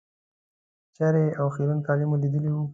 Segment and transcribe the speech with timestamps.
[0.95, 2.63] چېرې او خیرن کالي مو لوېدلي وو.